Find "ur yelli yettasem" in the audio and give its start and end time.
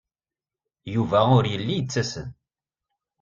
1.37-2.29